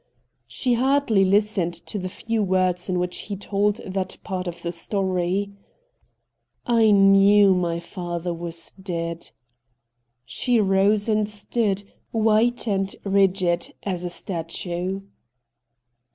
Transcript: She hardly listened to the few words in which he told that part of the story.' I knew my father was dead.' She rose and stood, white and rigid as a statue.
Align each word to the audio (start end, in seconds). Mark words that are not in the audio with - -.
She 0.47 0.73
hardly 0.73 1.23
listened 1.23 1.75
to 1.75 1.99
the 1.99 2.09
few 2.09 2.41
words 2.41 2.89
in 2.89 2.97
which 2.97 3.19
he 3.29 3.35
told 3.37 3.75
that 3.85 4.17
part 4.23 4.47
of 4.47 4.63
the 4.63 4.71
story.' 4.71 5.51
I 6.65 6.89
knew 6.89 7.53
my 7.53 7.79
father 7.79 8.33
was 8.33 8.71
dead.' 8.81 9.29
She 10.25 10.59
rose 10.59 11.07
and 11.07 11.29
stood, 11.29 11.83
white 12.09 12.65
and 12.67 12.95
rigid 13.05 13.75
as 13.83 14.03
a 14.03 14.09
statue. 14.09 15.01